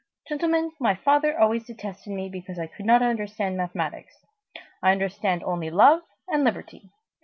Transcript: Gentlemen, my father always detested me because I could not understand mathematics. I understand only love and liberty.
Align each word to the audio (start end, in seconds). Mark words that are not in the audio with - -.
Gentlemen, 0.27 0.71
my 0.79 0.95
father 0.95 1.37
always 1.39 1.67
detested 1.67 2.11
me 2.11 2.27
because 2.27 2.57
I 2.57 2.65
could 2.65 2.87
not 2.87 3.03
understand 3.03 3.55
mathematics. 3.55 4.25
I 4.81 4.93
understand 4.93 5.43
only 5.43 5.69
love 5.69 6.01
and 6.27 6.43
liberty. 6.43 6.89